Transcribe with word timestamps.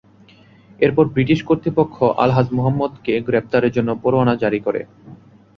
এরপরে 0.79 1.07
ব্রিটিশ 1.09 1.39
কর্তৃপক্ষ 1.43 1.95
আলহাজ 2.23 2.47
মুহাম্মদকে 2.51 3.13
গ্রেপ্তারের 3.27 3.71
জন্য 3.71 3.89
পরোয়ানা 4.03 4.33
জারি 4.43 4.59
করে। 4.59 4.81